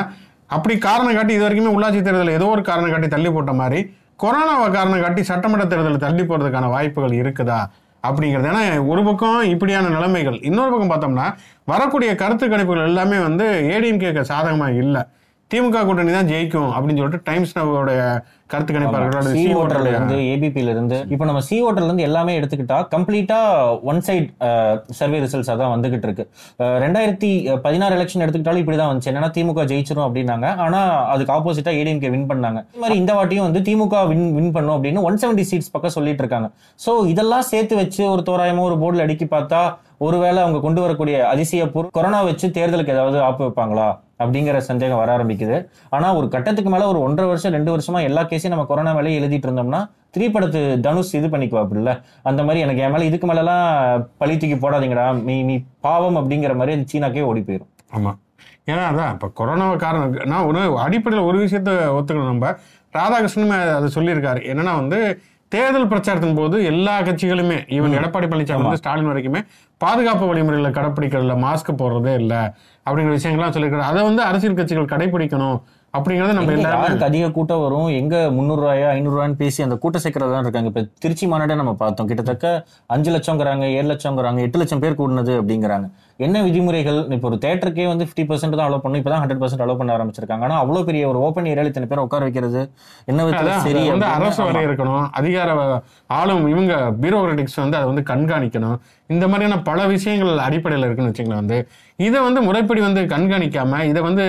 அப்படி 0.56 0.74
காரணம் 0.88 1.16
காட்டி 1.18 1.32
இது 1.36 1.44
வரைக்குமே 1.44 1.74
உள்ளாட்சி 1.76 2.00
தேர்தல் 2.06 2.36
ஏதோ 2.38 2.46
ஒரு 2.54 2.62
காரணம் 2.70 2.92
காட்டி 2.94 3.08
தள்ளி 3.14 3.30
போட்ட 3.34 3.52
மாதிரி 3.60 3.80
கொரோனாவை 4.22 4.66
காரணம் 4.76 5.04
காட்டி 5.04 5.22
சட்டமன்ற 5.30 5.64
தேர்தல் 5.70 6.04
தள்ளி 6.04 6.24
போகிறதுக்கான 6.24 6.68
வாய்ப்புகள் 6.74 7.14
இருக்குதா 7.22 7.60
அப்படிங்கிறது. 8.08 8.48
ஏன்னா 8.52 8.62
ஒரு 8.92 9.02
பக்கம் 9.08 9.40
இப்படியான 9.54 9.90
நிலைமைகள் 9.96 10.38
இன்னொரு 10.48 10.70
பக்கம் 10.74 10.92
பார்த்தோம்னா 10.92 11.26
வரக்கூடிய 11.72 12.10
கருத்து 12.22 12.46
கணிப்புகள் 12.52 12.88
எல்லாமே 12.90 13.18
வந்து 13.26 13.46
ஏடிஎம்கேக்கு 13.74 14.22
சாதகமாக 14.32 14.80
இல்லை. 14.84 15.02
திமுக 15.52 15.80
கூட்டணி 15.88 16.12
தான் 16.18 16.30
ஜெயிக்கும் 16.34 16.70
அப்படின்னு 16.74 17.00
சொல்லிட்டு 17.02 17.26
டைம்ஸ் 17.30 17.56
நவோடைய 17.56 18.02
கருத்து 18.52 18.72
கணிப்பாளர்களோட 18.74 19.28
சி 19.34 19.42
ஓட்டர்ல 19.60 19.90
இருந்து 19.92 20.16
ஏபிபில 20.30 20.72
இருந்து 20.74 20.96
இப்போ 21.14 21.24
நம்ம 21.28 21.40
சி 21.46 21.56
ஓட்டர்ல 21.66 21.88
இருந்து 21.88 22.06
எல்லாமே 22.08 22.32
எடுத்துக்கிட்டா 22.38 22.78
கம்ப்ளீட்டா 22.94 23.38
ஒன் 23.90 24.00
சைட் 24.06 24.26
சர்வே 24.98 25.18
ரிசல்ட்ஸ் 25.24 25.50
தான் 25.50 25.72
வந்துகிட்டு 25.74 26.06
இருக்கு. 26.08 26.24
ரெண்டாயிரத்தி 26.84 27.30
பதினாறு 27.66 27.96
எலெக்ஷன் 27.98 28.24
எடுத்துக்கிட்டாலும் 28.24 28.62
இப்படிதான் 28.64 28.90
வந்துச்சு. 28.90 29.10
என்னன்னா 29.12 29.30
திமுக 29.36 29.64
ஜெயிச்சிரும் 29.70 30.06
அப்படின்னாங்க. 30.06 30.48
ஆனா 30.64 30.80
அதுக்கு 31.12 31.34
ஆப்போசிட்டா 31.36 31.74
ஏடிஎம்கே 31.80 32.10
வின் 32.14 32.28
பண்ணாங்க. 32.32 32.60
இந்த 32.72 32.82
மாதிரி 32.82 32.98
இந்த 33.02 33.14
வாட்டியும் 33.18 33.46
வந்து 33.48 33.62
திமுக 33.68 34.02
வின் 34.10 34.28
வின் 34.38 34.52
பண்ணும் 34.56 34.76
அப்படின்னு 34.76 35.06
ஒன் 35.10 35.20
செவன்டி 35.22 35.46
சீட்ஸ் 35.52 35.72
பக்கம் 35.76 35.96
சொல்லிட்டு 35.96 36.24
இருக்காங்க. 36.24 36.50
சோ 36.86 36.94
இதெல்லாம் 37.12 37.48
சேர்த்து 37.52 37.80
வச்சு 37.82 38.04
ஒரு 38.14 38.24
தோராயமா 38.30 38.64
ஒரு 38.70 38.78
போர்டில் 38.84 39.06
அடுக்கி 39.06 39.28
பார்த்தா 39.36 39.62
ஒருவேளை 40.06 40.38
அவங்க 40.42 40.58
கொண்டு 40.64 40.80
வரக்கூடிய 40.84 41.16
அதிசய 41.32 41.64
பொருள் 41.74 41.94
கொரோனா 41.96 42.20
வச்சு 42.28 42.46
தேர்தலுக்கு 42.56 42.94
ஏதாவது 42.96 43.18
ஆப்பு 43.26 43.44
வைப்பாங்களா? 43.46 43.88
அப்படிங்கிற 44.22 44.58
சந்தேகம் 44.68 45.00
வர 45.02 45.10
ஆரம்பிக்குது. 45.16 45.56
ஆனா 45.94 46.08
ஒரு 46.18 46.26
கட்டத்துக்கு 46.34 46.70
மேல 46.70 46.88
ஒரு 46.92 47.00
ஒன்றரை 47.06 47.28
வருஷம் 47.30 47.54
ரெண்டு 47.56 47.70
வருஷமா 47.74 48.00
எல்லா 48.08 48.22
கேஸையும் 48.22 48.54
நம்ம 48.54 48.64
கொரோனா 48.64 48.92
மேலே 48.98 49.14
எழுதிட்டு 49.20 49.48
இருந்தோம்னா 49.48 49.80
த்ரீ 50.16 50.26
படத்து 50.34 50.60
தனுஷ் 50.86 51.14
இது 51.18 51.28
பண்ணிக்குவாப்புல. 51.28 51.92
அந்த 52.30 52.40
மாதிரி 52.46 52.62
எனக்கு 52.64 52.82
என் 52.86 52.94
மேல 52.94 53.08
இதுக்கு 53.10 53.28
மேலலாம் 53.30 54.06
பழி 54.22 54.36
தூக்கி 54.36 54.58
போடாதீங்கடா. 54.64 55.06
நீ 55.30 55.36
நீ 55.50 55.56
பாவம் 55.86 56.18
அப்படிங்கிற 56.20 56.54
மாதிரி 56.60 56.76
அது 56.76 56.90
சீனாக்கே 56.92 57.24
ஓடி 57.30 57.42
போயிடும் 57.48 57.70
ஆமா. 57.96 58.12
ஏன்னா 58.70 58.82
அதான் 58.90 59.12
இப்ப 59.16 59.30
கொரோனாவை 59.38 59.76
காரணம் 59.76 60.12
நான் 60.32 60.46
ஒரு 60.50 60.60
அடிப்படையில் 60.86 61.28
ஒரு 61.28 61.38
விஷயத்த 61.44 61.70
ஒத்துக்கணும். 61.98 62.32
நம்ம 62.32 62.54
ராதாகிருஷ்ணன் 62.96 63.52
அதை 63.76 63.88
சொல்லியிருக்காரு. 63.94 64.40
என்னன்னா 64.50 64.72
வந்து 64.80 64.98
தேர்தல் 65.52 65.88
பிரச்சாரத்தின் 65.88 66.36
போது 66.36 66.56
எல்லா 66.64 66.94
கட்சிகளுமே 67.00 67.56
ஈவன் 67.76 67.96
எடப்பாடி 67.98 68.26
பழனிசாமி 68.32 68.62
வந்து 68.62 68.80
ஸ்டாலின் 68.82 69.10
வரைக்குமே 69.10 69.40
பாதுகாப்பு 69.80 70.26
வழிமுறைகளை 70.26 70.70
கடைப்பிடிக்கிறதுல 70.70 71.34
மாஸ்க் 71.44 71.78
போடுறதே 71.80 72.14
இல்லை 72.22 72.42
அப்படிங்கிற 72.86 73.14
விஷயங்கள்லாம் 73.18 73.54
சொல்லியிருக்காரு. 73.56 73.88
அதை 73.90 74.02
வந்து 74.02 74.22
அரசியல் 74.22 74.58
கட்சிகள் 74.60 74.92
கடைபிடிக்கணும் 74.92 75.58
அப்படிங்கறத 75.96 76.34
நம்ம 76.36 76.52
எல்லாரும் 76.56 77.02
அதிக 77.06 77.24
கூட்டம் 77.36 77.62
வரும்? 77.62 77.88
எங்க 78.00 78.14
முந்நூறு 78.36 78.62
ரூபாயா 78.62 78.86
ஐநூறு 78.92 79.14
ரூபான்னு 79.16 79.36
பேசி 79.40 79.60
அந்த 79.64 79.76
கூட்ட 79.82 79.98
சேர்க்கறது 80.04 80.32
தான் 80.34 80.44
இருக்காங்க. 80.44 80.70
இப்ப 80.72 80.82
திருச்சி 81.02 81.26
மாநாட்டை 81.32 81.56
நம்ம 81.60 81.72
பார்த்தோம். 81.82 82.08
கிட்டத்தட்ட 82.10 82.46
அஞ்சு 82.94 83.10
லட்சம்ங்கிறாங்க 83.14 83.66
ஏழு 83.78 83.88
லட்சம்ங்கிறாங்க 83.90 84.40
எட்டு 84.46 84.60
லட்சம் 84.62 84.82
பேர் 84.84 84.96
கூடுனது 85.00 85.34
அப்படிங்கிறாங்க. 85.40 85.88
என்ன 86.26 86.40
விதிமுறைகள்? 86.46 87.00
இப்போ 87.16 87.28
ஒரு 87.30 87.38
தேட்டருக்கே 87.44 87.86
வந்து 87.90 88.06
ஃபிஃப்டி 88.08 88.24
பர்சன்ட் 88.30 88.56
தான் 88.58 88.66
அலோவ் 88.68 88.82
பண்ணும் 88.84 89.00
இப்பதான் 89.02 89.22
ஹண்ட்ரட் 89.22 89.42
பர்சன்ட் 89.42 89.64
அலோவ் 89.64 89.80
பண்ண 89.80 89.96
ஆரம்பிச்சிருக்காங்க. 89.96 90.46
ஆனா 90.48 90.56
அவ்வளவு 90.62 90.88
பெரிய 90.88 91.02
ஒரு 91.12 91.20
ஓப்பன் 91.26 91.50
ஏரியால 91.52 91.70
இத்தனை 91.72 91.88
பேர் 91.92 92.04
உட்கார 92.06 92.22
வைக்கிறது? 92.28 92.62
என்ன 93.10 93.20
விதத்துல 93.26 93.58
சரி 93.66 93.84
வந்து 93.92 94.08
அரசு 94.16 94.40
வரை 94.48 94.64
இருக்கணும். 94.68 95.04
அதிகார 95.20 95.80
ஆளும் 96.20 96.44
இவங்க 96.54 96.74
பியூரோக்ராட்டிக்ஸ் 97.04 97.62
வந்து 97.64 97.78
அதை 97.80 97.86
வந்து 97.92 98.06
கண்காணிக்கணும். 98.12 98.78
இந்த 99.14 99.24
மாதிரியான 99.30 99.56
பல 99.70 99.80
விஷயங்கள் 99.94 100.44
அடிப்படையில் 100.48 100.86
இருக்குன்னு 100.86 101.12
வச்சுங்களேன் 101.12 101.42
வந்து. 101.42 101.58
இதை 101.98 102.20
வந்து 102.20 102.40
முறைப்படி 102.40 102.80
வந்து 102.80 103.00
கண்காணிக்காம 103.02 103.82
இதை 103.84 104.02
வந்து 104.02 104.24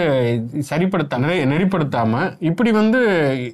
சரிப்படுத்த 0.70 1.20
நெறி- 1.24 1.46
நெறிப்படுத்தாம 1.52 2.14
இப்படி 2.40 2.72
வந்து 2.72 3.00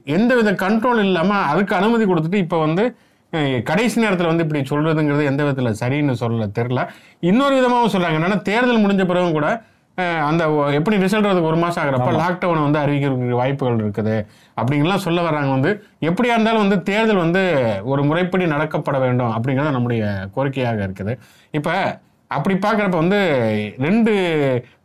எந்த 0.06 0.36
வித 0.36 0.51
கண்ட்ரோல் 0.63 1.04
இல்லாம 1.04 1.34
அதுக்கு 1.51 1.75
அனுமதி 1.75 2.06
கொடுத்துட்டு 2.06 2.42
இப்ப 2.46 2.60
வந்து 2.60 2.86
கடைசி 3.63 4.04
நேரத்துல 4.04 4.25
வந்து 4.25 4.44
இப்படி 4.44 4.62
சொல்றதுங்கிறது 4.70 5.25
எந்த 5.25 5.44
விதத்துல 5.44 5.74
சரின்னு 5.82 6.12
சொல்ல 6.22 6.48
தெரியல. 6.60 6.84
இன்னொரு 7.20 7.56
விதமாவும் 7.58 7.92
சொல்றாங்க. 7.94 8.18
என்னன்னா 8.20 8.42
தேர்தல் 8.42 8.84
முடிஞ்ச 8.86 9.06
பிறகும் 9.06 9.32
கூட 9.32 9.48
அந்த 10.28 10.44
எப்படி 10.72 10.98
ரிசல்ட் 10.98 11.28
வரதுக்கு 11.28 11.51
ஒரு 11.51 11.58
மாசம் 11.58 11.82
ஆகிறப்ப 11.84 12.12
லாக்டவுன் 12.20 12.66
வந்து 12.66 12.80
அறிவிக்கிறதுக்கு 12.80 13.39
வாய்ப்புகள் 13.42 13.80
இருக்குது. 13.84 14.16
அப்படிங்கலாம் 14.62 15.04
சொல்ல 15.06 15.22
வர்றாங்க 15.22 15.50
வந்து 15.50 15.72
எப்படியா 16.10 16.34
இருந்தாலும் 16.36 16.63
வந்து 16.66 16.84
தேர்தல் 16.89 17.24
வந்து 17.25 17.42
ஒரு 17.84 18.04
முறைப்படி 18.04 18.46
நடக்கப்பட 18.46 19.00
வேண்டும் 19.00 19.34
அப்படிங்கிறது 19.36 19.75
நம்முடைய 19.78 20.04
கோரிக்கையாக 20.36 20.86
இருக்குது. 20.88 21.16
இப்ப 21.51 21.70
அப்படி 22.29 22.57
பார்க்குறப்ப 22.57 22.89
வந்து 22.89 23.19
ரெண்டு 23.79 24.12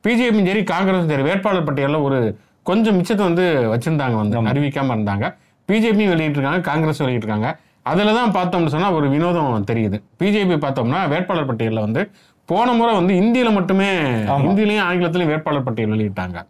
பிஜேபியும் 0.02 0.46
சரி 0.46 0.60
காங்கிரஸும் 0.60 1.08
சரி 1.08 1.22
வேட்பாளர் 1.22 1.64
பட்டியலில் 1.64 1.96
ஒரு 1.96 2.38
கொஞ்சம் 2.62 3.02
மிச்சத்தை 3.02 3.16
வந்து 3.16 3.42
வச்சிருந்தாங்க 3.74 4.14
வந்து 4.14 4.42
அறிவிக்காம 4.42 4.94
இருந்தாங்க. 4.94 5.34
பிஜேபியும் 5.68 6.12
வெளியிட்டிருக்காங்க 6.12 6.60
காங்கிரஸ் 6.60 7.02
வெளியிட்டிருக்காங்க. 7.02 7.56
அதில் 7.82 8.14
தான் 8.14 8.32
பார்த்தோம்னு 8.32 8.66
சொன்னால் 8.66 8.92
ஒரு 8.92 9.10
வினோதம் 9.10 9.64
தெரியுது. 9.70 10.02
பிஜேபி 10.18 10.56
பார்த்தோம்னா 10.56 11.08
வேட்பாளர் 11.08 11.46
பட்டியலில் 11.46 11.80
வந்து 11.80 12.10
போன 12.44 12.72
முறை 12.72 12.94
வந்து 12.94 13.14
இந்தியில 13.14 13.52
மட்டுமே 13.52 13.98
ஹிந்திலையும் 14.38 14.86
ஆங்கிலத்திலையும் 14.92 15.26
வேட்பாளர் 15.26 15.62
பட்டியல் 15.62 15.90
வெளியிட்டாங்க. 15.90 16.46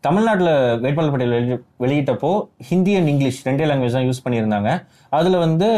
தமிழ்நாட்டுல 0.00 0.76
வேட்பாளர் 0.76 1.10
பட்டியல் 1.10 1.46
வெளி- 1.46 1.82
வெளியிட்டப்போ 1.84 2.48
ஹிந்தி 2.58 2.96
அண்ட் 2.96 3.08
இங்கிலீஷ் 3.08 3.48
ரெண்டே 3.48 3.66
லாங்குவேஜ் 3.66 3.90
தான் 3.90 4.08
யூஸ் 4.08 4.28
பண்ணியிருந்தாங்க. 4.28 4.86
அதுல 5.08 5.38
வந்து 5.38 5.68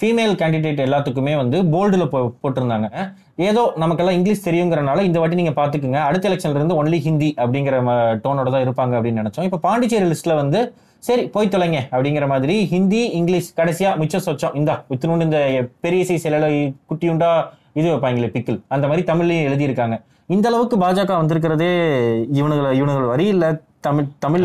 ஃபீமேல் 0.00 0.34
கேண்டிடேட் 0.40 0.84
எல்லாத்துக்குமே 0.86 1.32
வந்து 1.40 1.58
போல்டுல 1.72 2.04
போட்டிருந்தாங்க. 2.42 2.88
ஏதோ 3.48 3.62
நமக்கெல்லாம் 3.82 4.16
இங்கிலீஷ் 4.18 4.46
தெரியுங்கிறனால 4.46 5.02
இந்த 5.08 5.18
வாட்டி 5.20 5.40
நீங்கள் 5.40 5.58
பார்த்துக்குங்க 5.58 5.98
அடுத்த 6.08 6.28
எலெக்ஷன்ல 6.30 6.60
இருந்து 6.60 6.78
ஒன்லி 6.82 6.98
ஹிந்தி 7.06 7.30
அப்படிங்கிற 7.42 7.76
டோனோட 8.24 8.48
தான் 8.54 8.64
இருப்பாங்க 8.66 8.94
அப்படின்னு 8.98 9.22
நினச்சோம். 9.22 9.46
இப்போ 9.48 9.60
பாண்டிச்சேரி 9.66 10.08
லிஸ்ட்டில் 10.12 10.40
வந்து 10.42 10.60
சரி 11.08 11.22
போய் 11.34 11.52
தொலைங்க 11.54 11.78
அப்படிங்கிற 11.94 12.24
மாதிரி 12.32 12.54
ஹிந்தி 12.72 13.02
இங்கிலீஷ் 13.18 13.48
கடைசியாக 13.58 13.98
மிச்சம் 14.00 14.24
சொச்சம் 14.26 14.56
இந்தா 14.60 14.74
வித்துணுண்டு 14.90 15.26
இந்த 15.28 15.38
பெரிய 15.84 16.02
சைஸ் 16.08 16.26
இலையில 16.30 16.48
குட்டியுண்டா 16.90 17.30
இது 17.78 17.86
வைப்பாங்களே 17.92 18.30
பிக்கிள் 18.34 18.58
அந்த 18.74 18.84
மாதிரி 18.90 19.04
தமிழ்லையும் 19.10 19.46
எழுதியிருக்காங்க. 19.48 19.96
இந்த 20.30 20.46
அளவுக்கு 20.50 20.76
பாஜக 20.78 21.12
வந்திருக்கிறதே 21.20 21.72
இவனுங்களை 22.38 22.70
இவனுங்கள் 22.78 23.12
வரி 23.12 23.26
இல்ல. 23.34 23.46
தமிழ் 23.86 24.08
தமிழ் 24.18 24.42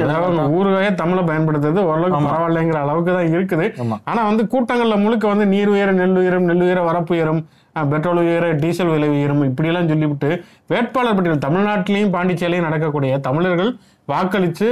ஊருகையே 0.58 0.90
தமிழை 0.96 1.24
பயன்படுத்துறது 1.30 1.80
ஓரளவுக்கு 1.88 2.20
பரவாயில்லைங்கிற 2.28 2.78
அளவுக்கு 2.84 3.12
தான் 3.12 3.32
இருக்குது. 3.34 3.66
ஆனா 4.12 4.22
வந்து 4.30 4.44
கூட்டங்கள்ல 4.54 4.98
முழுக்க 5.02 5.26
வந்து 5.28 5.46
நீர் 5.46 5.72
உயர 5.74 5.92
நெல் 5.98 6.20
உயரம் 6.22 6.48
நெல் 6.50 6.64
உயர 6.68 6.82
வரப்பு 6.88 7.14
உயரம் 7.16 7.42
பெட்ரோல் 7.90 8.22
உயர 8.22 8.46
டீசல் 8.62 8.92
விலை 8.92 9.10
உயரும் 9.10 9.44
இப்படியெல்லாம் 9.44 9.90
சொல்லிவிட்டு 9.90 10.30
வேட்பாளர் 10.68 11.16
பட்டியல் 11.18 11.46
தமிழ்நாட்டிலையும் 11.46 12.14
பாண்டிச்சேரியிலையும் 12.14 12.68
நடக்கக்கூடிய 12.68 13.18
தமிழர்கள் 13.20 13.72
வாக்களிச்சு 14.08 14.68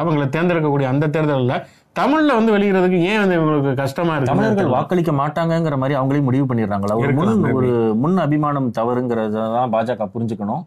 அவங்களை 0.00 0.26
தேர்ந்தெடுக்கக்கூடிய 0.28 0.88
அந்த 0.90 1.08
தேர்தலில் 1.08 1.56
தமிழ்ல 1.98 2.34
வந்து 2.34 2.58
வெளியிறதுக்கு 2.58 2.98
ஏன் 3.04 3.18
வந்து 3.18 3.36
இவங்களுக்கு 3.38 3.74
கஷ்டமா 3.74 4.10
இருக்கு 4.10 4.26
தமிழர்கள் 4.26 4.66
வாக்களிக்க 4.66 5.12
மாட்டாங்கங்கிற 5.12 5.76
மாதிரி 5.76 5.98
அவங்களே 5.98 6.22
முடிவு 6.22 6.44
பண்ணிடுறாங்களா? 6.46 6.94
ஒரு 6.94 7.12
முன். 7.12 7.52
ஒரு 7.52 7.70
முன் 7.94 8.16
அபிமானம் 8.18 8.72
தவறுங்கிறத 8.72 9.30
தான் 9.30 9.72
பாஜக 9.72 10.08
புரிஞ்சுக்கணும். 10.14 10.62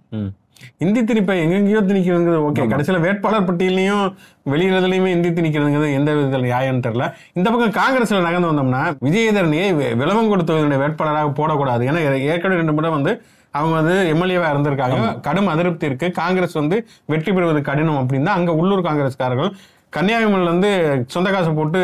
இந்தி 0.78 1.02
திணிப்பை 1.02 1.36
எங்கெங்கேயோ 1.44 1.80
திணிக்கிறதுங்கிறது 1.82 2.42
ஓகே 2.42 2.64
கடைசியில 2.72 3.00
வேட்பாளர் 3.00 3.46
பட்டியலையும் 3.46 4.04
வெளியிறதுலயுமே 4.46 5.06
இந்தி 5.08 5.30
திணிக்கிறதுங்கிறது 5.30 5.94
எந்த 5.94 6.14
விதத்தில் 6.14 6.52
நியாயம்னு 6.52 6.84
தெரியல. 6.88 7.06
இந்த 7.34 7.52
பக்கம் 7.52 7.76
காங்கிரஸ்ல 7.78 8.22
நகர்ந்து 8.22 8.52
வந்தோம்னா 8.52 8.82
விஜயதரணியை 9.02 9.68
வி- 9.74 9.96
விளவங்கொடு 9.96 10.44
தொகுதியுடைய 10.44 10.78
வேட்பாளராக 10.78 11.32
போடக்கூடாது. 11.32 11.86
ஏன்னா 11.86 12.22
ஏற்கனவே 12.22 12.60
ரெண்டு 12.60 12.74
முறை 12.74 12.92
வந்து 12.92 13.14
அவங்க 13.54 13.76
வந்து 13.76 13.96
எம்எல்ஏவா 14.14 14.48
இருந்திருக்காங்க. 14.48 15.20
கடும் 15.20 15.48
அதிருப்தி 15.48 15.86
இருக்கு. 15.86 16.12
காங்கிரஸ் 16.12 16.52
வந்து 16.52 16.78
வெற்றி 17.06 17.34
பெறுவது 17.34 17.62
கடினம் 17.62 17.98
அப்படின்னு 18.00 18.24
தான் 18.24 18.36
அங்க 18.36 18.54
உள்ளூர் 18.54 18.82
காங்கிரஸ்காரர்கள் 18.82 19.52
கன்னியாகுமரியிலேருந்து 19.96 20.72
சொந்த 21.14 21.30
காசு 21.36 21.50
போட்டு 21.60 21.80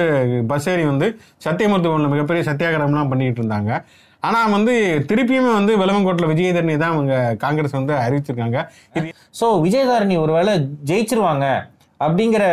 பஸ் 0.51 0.67
ஏறி 0.73 0.83
வந்து 0.91 1.07
சத்தியமூர்த்தி 1.45 2.11
மிகப்பெரிய 2.15 2.43
சத்தியாகிரகம்லாம் 2.49 3.11
பண்ணிக்கிட்டு 3.13 3.43
இருந்தாங்க. 3.43 3.71
ஆனால் 4.27 4.53
வந்து 4.55 4.73
திருப்பியுமே 5.09 5.51
வந்து 5.57 5.73
விளம்பங்கோட்டில் 5.81 6.31
விஜயதரணி 6.31 6.75
தான் 6.83 6.93
அவங்க 6.95 7.15
காங்கிரஸ் 7.43 7.75
வந்து 7.79 7.93
அறிவிச்சிருக்காங்க. 8.03 8.59
இது 8.99 9.09
ஸோ 9.39 9.47
விஜயதாரணி 9.65 10.15
ஒருவேளை 10.23 10.53
ஜெயிச்சிருவாங்க 10.91 11.47
அப்படிங்கிற 12.05 12.43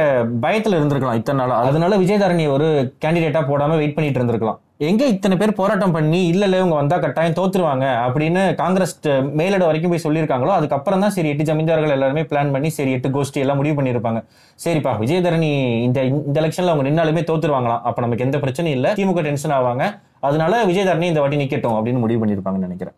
பயத்தில் 0.44 0.76
இருந்திருக்கலாம் 0.78 1.18
இத்தனை 1.20 1.38
நாள். 1.40 1.56
அதனால 1.70 1.96
விஜயதாரணி 2.02 2.44
ஒரு 2.56 2.68
கேண்டிடேட்டாக 3.04 3.49
போடாமல் 3.50 3.80
வெயிட் 3.80 3.96
பண்ணிட்டு 3.96 4.20
இருந்திருக்கலாம். 4.20 4.61
எங்க 4.81 5.02
இத்தனை 5.12 5.35
பேர் 5.40 5.50
போராட்டம் 5.59 5.93
பண்ணி 5.97 6.21
இல்ல 6.31 6.45
இல்ல 6.47 6.57
இவங்க 6.61 6.76
வந்தா 6.78 6.97
கட்டாயம் 7.02 7.37
தோத்துருவாங்க 7.37 7.85
அப்படின்னு 8.07 8.40
காங்கிரஸ் 8.61 8.95
மேலிட 9.40 9.64
வரைக்கும் 9.69 9.93
போய் 9.93 10.02
சொல்லியிருக்காங்களோ 10.04 10.52
அதுக்கப்புறம் 10.57 11.02
தான் 11.04 11.14
சரி 11.16 11.28
எட்டு 11.33 11.45
ஜமீன்தார்கள் 11.50 11.95
எல்லாருமே 11.97 12.23
பிளான் 12.31 12.50
பண்ணி 12.54 12.71
சரி 12.78 12.93
எட்டு 12.97 13.09
கோஷ்டி 13.16 13.43
எல்லாம் 13.45 13.59
முடிவு 13.61 13.76
பண்ணியிருப்பாங்க. 13.78 14.21
சரிப்பா 14.64 14.93
விஜயதரணி 15.02 15.50
இந்த 15.87 16.02
இந்த 16.04 16.37
எலெக்ஷன்ல 16.43 16.75
அவங்க 16.75 16.87
நின்னாலுமே 16.88 17.25
தோத்துருவாங்களாம். 17.31 17.85
அப்ப 17.88 18.02
நமக்கு 18.07 18.26
எந்த 18.26 18.38
பிரச்சனையும் 18.45 18.76
இல்ல. 18.78 18.90
திமுக 19.00 19.23
டென்ஷன் 19.28 19.57
ஆவாங்க. 19.59 19.87
அதனால 20.28 20.62
விஜயதரணி 20.73 21.09
இந்த 21.12 21.23
வாட்டி 21.25 21.40
நிக்கட்டும் 21.45 21.76
அப்படின்னு 21.78 22.02
முடிவு 22.04 22.21
பண்ணியிருப்பாங்கன்னு 22.25 22.69
நினைக்கிறேன். 22.69 22.97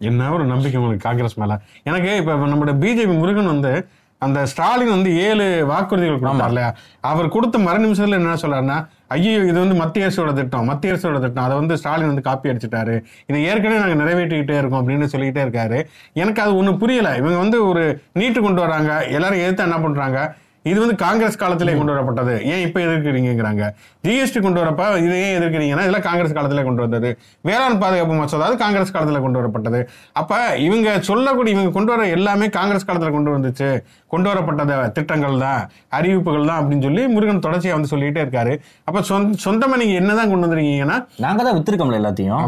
என்ன 0.00 0.30
ஒரு 0.36 0.44
நம்பிக்கை 0.52 0.78
உங்களுக்கு 0.80 1.06
காங்கிரஸ் 1.08 1.38
மேல? 1.42 1.52
எனக்கு 1.90 2.10
இப்ப 2.22 2.32
நம்மளோட 2.52 2.74
பிஜேபி 2.82 3.14
முருகன் 3.20 3.52
வந்து 3.54 3.72
அந்த 4.18 4.46
ஸ்டாலின் 4.46 4.92
வந்து 4.94 5.10
ஏழு 5.22 5.66
வாக்குறுதிகள் 5.70 6.20
கொடுத்தார் 6.20 6.52
இல்லையா? 6.52 6.74
அவர் 7.00 7.28
கொடுத்த 7.28 7.58
மறு 7.58 7.78
நிமிஷத்துல 7.84 8.18
என்ன 8.20 8.36
சொல்றாருன்னா 8.42 8.78
ஐயோ 9.08 9.32
இது 9.50 9.58
வந்து 9.58 9.74
மத்திய 9.74 10.06
அரசோட 10.06 10.32
திட்டம் 10.32 10.64
மத்திய 10.64 10.92
அரசோட 10.92 11.20
திட்டம். 11.20 11.44
அதை 11.44 11.56
வந்து 11.56 11.76
ஸ்டாலின் 11.76 12.06
வந்து 12.06 12.24
காப்பி 12.28 12.50
அடிச்சிட்டாரு. 12.50 12.94
இதை 13.26 13.44
ஏற்கனவே 13.44 13.80
நாங்க 13.82 13.98
நிறைவேற்றிக்கிட்டே 14.02 14.58
இருக்கோம் 14.58 14.80
அப்படின்னு 14.82 15.10
சொல்லிக்கிட்டே 15.12 15.44
இருக்காரு. 15.46 15.78
எனக்கு 16.12 16.42
அது 16.42 16.62
ஒண்ணு 16.62 16.78
புரியல. 16.78 17.10
இவங்க 17.16 17.38
வந்து 17.38 17.60
ஒரு 17.68 17.84
நீட்டு 18.12 18.42
கொண்டு 18.42 18.60
வராங்க. 18.60 19.04
எல்லாரும் 19.18 19.38
எதிர்த்து 19.38 19.62
என்ன 19.62 19.78
பண்றாங்க? 19.78 20.36
இது 20.70 20.78
வந்து 20.82 20.96
காங்கிரஸ் 21.04 21.38
காலத்திலே 21.42 21.74
கொண்டு 21.78 21.92
வரப்பட்டது. 21.94 22.34
ஏன் 22.52 22.62
இப்ப 22.66 22.78
எதிர்க்கிறீங்கிறாங்க 22.86 23.64
ஜிஎஸ்டி 24.06 24.40
கொண்டு 24.46 24.60
வரப்ப 24.62 24.84
இதை 25.04 25.16
ஏன் 25.26 25.34
எதிர்க்கிறீங்கன்னா 25.38 25.84
இதெல்லாம் 25.86 26.06
காங்கிரஸ் 26.08 26.34
காலத்திலே 26.38 26.64
கொண்டு 26.68 26.84
வந்தது. 26.84 27.10
வேளாண் 27.48 27.80
பாதுகாப்பு 27.82 28.14
மசோதா 28.20 28.48
அது 28.50 28.56
காங்கிரஸ் 28.64 28.94
காலத்துல 28.96 29.20
கொண்டு 29.26 29.40
வரப்பட்டது. 29.40 29.80
அப்ப 30.20 30.40
இவங்க 30.66 30.96
சொல்லக்கூடிய 31.10 31.54
இவங்க 31.56 31.72
கொண்டு 31.76 31.92
வர 31.94 32.08
எல்லாமே 32.16 32.48
காங்கிரஸ் 32.58 32.88
காலத்துல 32.88 33.12
கொண்டு 33.16 33.34
வந்துச்சு. 33.36 33.70
கொண்டு 34.14 34.28
வரப்பட்டத 34.30 34.72
திட்டங்கள் 34.96 35.36
தான் 35.44 35.60
அறிவிப்புகள் 35.98 36.48
தான் 36.50 36.60
அப்படின்னு 36.60 36.86
சொல்லி 36.88 37.04
முருகன் 37.14 37.44
தொடர்ச்சியா 37.46 37.76
வந்து 37.76 37.92
சொல்லிட்டே 37.92 38.24
இருக்காரு. 38.24 38.54
அப்ப 38.88 39.02
சொந்த 39.12 39.38
சொந்தமா 39.46 39.78
நீங்க 39.82 39.96
என்னதான் 40.00 40.32
கொண்டு 40.32 40.46
வந்திருக்கீங்கன்னா 40.46 40.98
நாங்க 41.26 41.40
தான் 41.48 41.56
வித்திருக்கோம்ல 41.58 42.00
எல்லாத்தையும். 42.02 42.44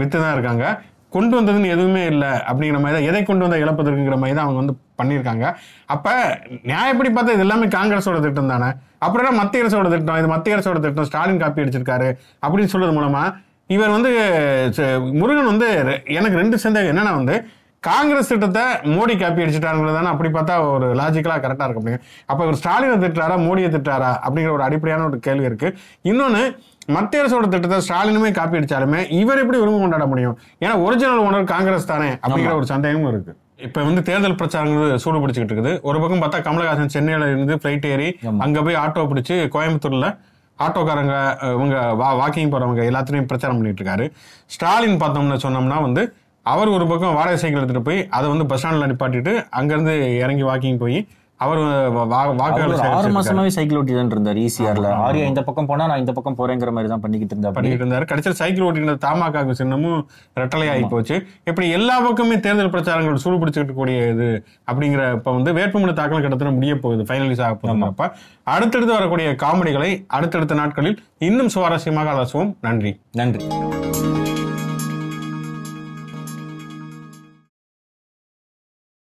வித்து 0.00 0.16
தான் 0.24 0.34
இருக்காங்க. 0.36 0.64
கொண்டு 1.10 1.40
வந்ததுன்னு 1.40 1.66
எதுவுமே 1.66 2.06
இல்லை 2.06 2.30
அப்படிங்கிற 2.48 2.80
மாதிரி 2.80 2.96
தான் 2.96 3.08
எதை 3.08 3.22
கொண்டு 3.22 3.44
வந்தால் 3.44 3.62
இழப்பதற்குங்கிற 3.64 4.16
மாதிரி 4.16 4.36
தான் 4.36 4.46
அவங்க 4.46 4.60
வந்து 4.62 4.74
பண்ணியிருக்காங்க. 4.98 5.44
அப்ப 5.86 6.06
நியாயப்படி 6.64 7.10
பார்த்தா 7.10 7.34
இது 7.34 7.38
எல்லாமே 7.38 7.66
காங்கிரஸோட 7.68 8.20
திட்டம் 8.20 8.48
தானே? 8.48 8.68
அப்புறம் 8.98 9.34
மத்திய 9.34 9.64
அரசோட 9.64 9.88
திட்டம்? 9.88 10.16
இது 10.16 10.28
மத்திய 10.28 10.56
அரசோட 10.56 10.80
திட்டம் 10.80 11.04
ஸ்டாலின் 11.04 11.38
காப்பி 11.38 11.62
அடிச்சிருக்காரு 11.62 12.08
அப்படின்னு 12.42 12.72
சொல்றது 12.74 13.00
மூலமா 13.00 13.22
இவர் 13.70 13.90
வந்து 13.90 14.10
ச- 14.76 14.86
முருகன் 15.12 15.46
வந்து 15.46 15.66
எனக்கு 16.14 16.36
ரெண்டு 16.36 16.58
சந்தேகம். 16.58 16.92
என்னன்னா 16.92 17.14
வந்து 17.14 17.34
காங்கிரஸ் 17.82 18.28
திட்டத்தை 18.28 18.62
மோடி 18.90 19.18
காப்பி 19.18 19.42
அடிச்சிட்டாருங்கிறது 19.42 19.94
தானே? 19.94 20.08
அப்படி 20.08 20.28
பார்த்தா 20.28 20.54
ஒரு 20.72 20.86
லாஜிக்கலாக 20.94 21.40
கரெக்டாக 21.44 21.66
இருக்கும். 21.66 21.84
அப்படிங்க 21.84 22.00
அப்போ 22.26 22.42
இவர் 22.44 22.58
ஸ்டாலினை 22.60 22.96
திட்டாரா 23.04 23.36
மோடியை 23.44 23.68
திட்டாரா 23.68 24.10
அப்படிங்கிற 24.24 24.52
ஒரு 24.52 24.62
அடிப்படையான 24.62 25.04
ஒரு 25.04 25.18
கேள்வி 25.18 25.46
இருக்குது 25.46 25.76
இன்னொன்று 26.02 26.42
மத்திய 26.96 27.22
அரசோட 27.22 27.46
திட்டத்தை 27.52 27.78
ஸ்டாலினுமே 27.86 28.30
காப்பி 28.38 28.58
அடிச்சாலுமே 28.58 29.00
இவர் 29.20 29.40
எப்படி 29.42 29.58
உரிமை 29.62 29.78
கொண்டாட 29.80 30.04
முடியும்? 30.12 30.36
ஏன்னா 30.62 30.74
ஒரிஜினல் 30.84 31.22
ஓனர் 31.26 31.50
காங்கிரஸ் 31.52 31.90
தானே 31.90 32.08
அப்படிங்கிற 32.22 32.54
ஒரு 32.60 32.66
சந்தேகமும் 32.72 33.10
இருக்கு. 33.12 33.32
இப்ப 33.66 33.82
வந்து 33.88 34.02
தேர்தல் 34.08 34.36
பிரச்சாரங்கள் 34.40 35.00
சூடு 35.02 35.18
பிடிச்சிக்கிட்டு 35.22 35.54
இருக்குது. 35.54 35.72
ஒரு 35.88 35.98
பக்கம் 36.02 36.22
பார்த்தா 36.22 36.38
கமலஹாசன் 36.46 36.92
சென்னையில 36.94 37.28
இருந்து 37.32 37.56
ஃபிளைட் 37.60 37.86
ஏறி. 37.92 38.08
அங்க 38.44 38.62
போய் 38.66 38.80
ஆட்டோ 38.84 39.04
பிடிச்சு 39.12 39.36
கோயம்புத்தூர்ல 39.54 40.08
ஆட்டோக்காரங்க 40.58 41.14
இவங்க 41.56 41.76
வா 42.00 42.08
வாக்கிங் 42.20 42.52
போறவங்க 42.54 42.82
எல்லாத்துலயும் 42.90 43.28
பிரச்சாரம் 43.30 43.58
பண்ணிட்டு 43.58 43.80
இருக்காரு. 43.82 44.06
ஸ்டாலின் 44.54 44.98
பார்த்தோம்னு 45.02 45.38
சொன்னோம்னா 45.44 45.78
வந்து 45.86 46.02
அவர் 46.46 46.74
ஒரு 46.76 46.84
பக்கம் 46.90 47.16
வாடகை 47.18 47.38
சைக்கிள் 47.40 47.60
எடுத்துட்டு 47.60 47.88
போய் 47.88 48.00
அதை 48.16 48.26
வந்து 48.32 48.46
பஸ் 48.50 48.60
ஸ்டாண்ட்ல 48.60 48.86
நிப்பாட்டிட்டு 48.90 49.32
அங்கிருந்து 49.58 49.94
இறங்கி 50.22 50.44
வாக்கிங் 50.50 50.78
போய் 50.82 50.98
அவர் 51.44 51.60
ஆறு. 52.18 53.10
மாசமாவே 53.16 53.50
சைக்கிள் 53.56 53.78
ஓட்டி 53.80 53.94
இருந்தார் 54.14 54.40
ஈசிஆர்ல 54.44 54.86
ஆமா. 54.90 55.04
ஆரியா 55.06 55.26
இந்த 55.30 55.42
பக்கம் 55.46 55.68
போனா 55.70 55.84
நான் 55.90 56.02
இந்த 56.02 56.12
பக்கம் 56.18 56.36
போறேங்கிற 56.40 56.72
மாதிரி 56.76 56.90
தான் 56.92 57.02
பண்ணிக்கிட்டு 57.04 57.34
இருந்தா 57.34 57.52
பண்ணிட்டு 57.56 57.82
இருந்தாரு. 57.84 58.08
கடைசியில் 58.10 58.38
சைக்கிள் 58.40 58.66
ஓட்டின 58.68 58.96
தமாகாக்கு 59.06 59.58
சின்னமும் 59.60 60.00
ரெட்டலை 60.40 60.68
ஆகி 60.74 60.84
போச்சு. 60.94 61.16
இப்படி 61.50 61.68
எல்லா 61.78 61.96
பக்கமே 62.06 62.38
தேர்தல் 62.46 62.72
பிரச்சாரங்கள் 62.76 63.22
சூடு 63.24 63.40
பிடிச்சிட்டு 63.42 63.78
கூடிய 63.80 64.06
இது 64.14 64.28
அப்படிங்கிற 64.70 65.02
இப்ப 65.18 65.34
வந்து 65.38 65.56
வேட்புமனு 65.60 65.98
தாக்கல் 66.00 66.24
கிட்டத்தட்ட 66.24 66.54
முடிய 66.58 66.74
போகுது. 66.84 67.04
ஃபைனலிஸ் 67.10 67.44
ஆக 67.48 67.76
அப்ப 67.90 68.10
அடுத்தடுத்து 68.56 68.98
வரக்கூடிய 68.98 69.28
காமெடிகளை 69.44 69.90
அடுத்தடுத்த 70.18 70.60
நாட்களில் 70.62 70.98
இன்னும் 71.28 71.52
சுவாரஸ்யமாக 71.56 72.14
அலசுவோம். 72.16 72.52
நன்றி. 72.68 72.94
நன்றி. 73.12 73.44